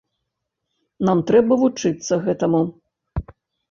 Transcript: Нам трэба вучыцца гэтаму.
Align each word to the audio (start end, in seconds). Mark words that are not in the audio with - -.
Нам 1.11 1.23
трэба 1.29 1.53
вучыцца 1.67 2.13
гэтаму. 2.27 2.67